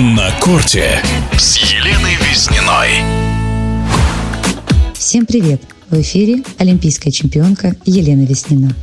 [0.00, 1.00] На корте
[1.38, 3.00] с Еленой Визниной.
[4.92, 5.62] Всем привет!
[5.94, 8.74] В эфире олимпийская чемпионка Елена Веснина.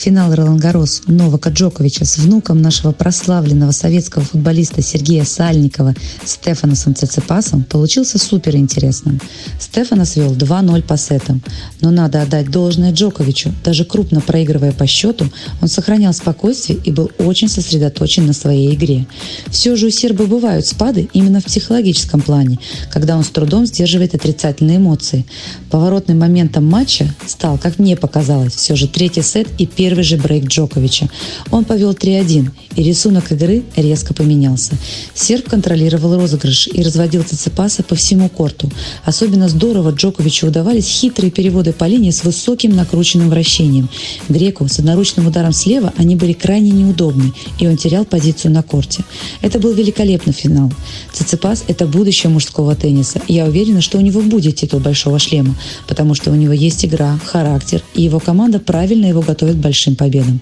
[0.00, 5.94] Финал Ролангарос Новака Джоковича с внуком нашего прославленного советского футболиста Сергея Сальникова
[6.24, 9.20] Стефаносом Цицепасом получился супер интересным.
[9.58, 11.42] Стефанос вел 2-0 по сетам.
[11.82, 13.52] Но надо отдать должное Джоковичу.
[13.62, 15.26] Даже крупно проигрывая по счету,
[15.60, 19.06] он сохранял спокойствие и был очень сосредоточен на своей игре.
[19.48, 22.58] Все же у серба бывают спады именно в психологическом плане,
[22.90, 25.26] когда он с трудом сдерживает отрицательные эмоции.
[25.70, 26.18] Поворотным
[26.60, 31.08] моментом матча стал, как мне показалось, все же третий сет и первый же брейк Джоковича.
[31.50, 34.72] Он повел 3-1, и рисунок игры резко поменялся.
[35.14, 38.70] Серб контролировал розыгрыш и разводил Цицепаса по всему корту.
[39.04, 43.88] Особенно здорово Джоковичу удавались хитрые переводы по линии с высоким накрученным вращением.
[44.28, 49.04] Греку с одноручным ударом слева они были крайне неудобны, и он терял позицию на корте.
[49.42, 50.72] Это был великолепный финал.
[51.12, 53.20] Цицепас– это будущее мужского тенниса.
[53.28, 55.54] Я уверена, что у него будет титул большого шлема,
[55.86, 59.96] потому что у него есть игра, характер, и его команда правильно его готовит к большим
[59.96, 60.40] победам.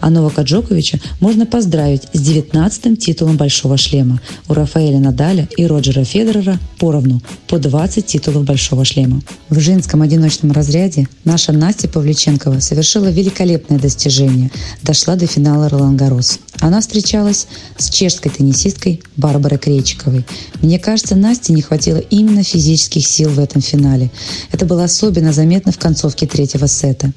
[0.00, 4.20] А Новака Джоковича можно поздравить с 19-м титулом Большого шлема.
[4.48, 9.20] У Рафаэля Надаля и Роджера Федерера поровну по 20 титулов Большого шлема.
[9.48, 14.50] В женском одиночном разряде наша Настя Павличенкова совершила великолепное достижение.
[14.82, 16.38] Дошла до финала Ролан Гарос.
[16.66, 17.46] Она встречалась
[17.78, 20.26] с чешской теннисисткой Барбарой Кречиковой.
[20.62, 24.10] Мне кажется, Насте не хватило именно физических сил в этом финале.
[24.50, 27.12] Это было особенно заметно в концовке третьего сета.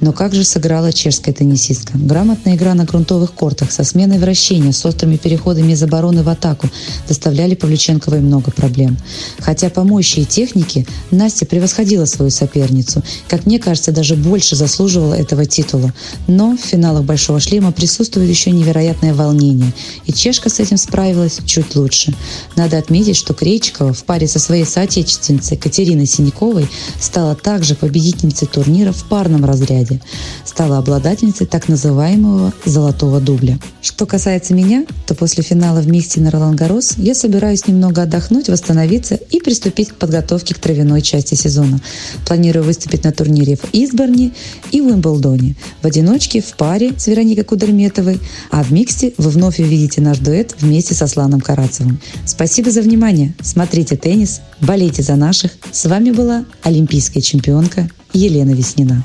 [0.00, 1.96] Но как же сыграла чешская теннисистка.
[1.96, 6.68] Грамотная игра на грунтовых кортах со сменой вращения, с острыми переходами из обороны в атаку
[7.08, 8.98] доставляли Павлюченковой много проблем.
[9.38, 13.02] Хотя по мощи и технике Настя превосходила свою соперницу.
[13.28, 15.94] Как мне кажется, даже больше заслуживала этого титула.
[16.26, 18.50] Но в финалах «Большого шлема» присутствует еще
[18.90, 19.72] невероятное волнение.
[20.06, 22.14] И чешка с этим справилась чуть лучше.
[22.56, 26.68] Надо отметить, что Крейчикова в паре со своей соотечественницей Катериной Синяковой
[27.00, 30.00] стала также победительницей турнира в парном разряде.
[30.44, 33.58] Стала обладательницей так называемого «золотого дубля».
[33.82, 36.58] Что касается меня, то после финала в Михте на Ролан
[36.96, 41.80] я собираюсь немного отдохнуть, восстановиться и приступить к подготовке к травяной части сезона.
[42.26, 44.32] Планирую выступить на турнире в Изборне
[44.70, 45.56] и в Уимблдоне.
[45.82, 48.20] В одиночке, в паре с Вероникой Кудерметовой,
[48.50, 52.00] а в миксте вы вновь увидите наш дуэт вместе со Сланом Карацевым.
[52.24, 53.34] Спасибо за внимание.
[53.42, 55.50] Смотрите теннис, болейте за наших.
[55.72, 59.04] С вами была олимпийская чемпионка Елена Веснина.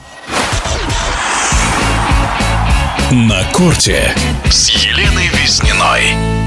[3.12, 4.14] На корте
[4.52, 6.45] с Еленой Визниной.